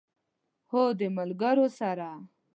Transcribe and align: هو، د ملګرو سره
هو، 0.71 0.83
د 0.99 1.01
ملګرو 1.17 1.67
سره 1.79 2.09